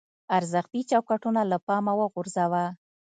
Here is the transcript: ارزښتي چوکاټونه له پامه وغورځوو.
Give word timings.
ارزښتي 0.37 0.81
چوکاټونه 0.89 1.41
له 1.51 1.57
پامه 1.67 1.93
وغورځوو. 1.99 2.63